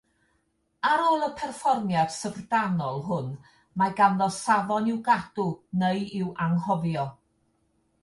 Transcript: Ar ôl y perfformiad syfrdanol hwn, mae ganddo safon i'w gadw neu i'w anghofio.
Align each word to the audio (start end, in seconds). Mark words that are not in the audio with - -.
Ar 0.91 1.01
ôl 1.09 1.25
y 1.25 1.27
perfformiad 1.41 2.15
syfrdanol 2.15 2.97
hwn, 3.11 3.29
mae 3.83 3.95
ganddo 4.03 4.31
safon 4.41 4.93
i'w 4.95 4.99
gadw 5.13 5.49
neu 5.85 6.05
i'w 6.23 6.37
anghofio. 6.51 7.09